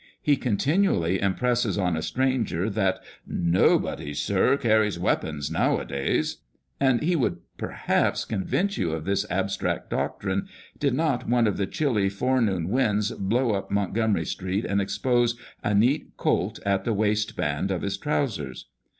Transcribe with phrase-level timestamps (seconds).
[0.19, 6.37] He continually im presses on a stranger that "Nobody, sir, carries weapons uow a days."
[6.79, 10.47] And he would perhaps convince you of this abstract doctrine,
[10.79, 15.35] did not one of the chilly forenoon winds blow up Mont gomery street and expose
[15.63, 18.65] a neat" Colt" at the waistband of his trousers.